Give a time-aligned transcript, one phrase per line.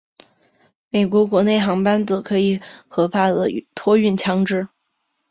[0.89, 4.67] 美国国内航班则可以合法的托运枪支。